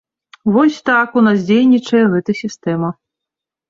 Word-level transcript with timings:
Вось 0.55 0.79
так 0.91 1.07
у 1.23 1.25
нас 1.27 1.45
дзейнічае 1.51 2.05
гэта 2.17 2.31
сістэма. 2.43 2.89